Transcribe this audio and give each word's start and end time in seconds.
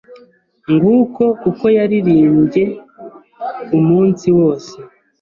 Nguko 0.73 1.23
uko 1.49 1.65
yaririmbye 1.77 2.63
umunsi 3.77 4.27
wose 4.37 4.73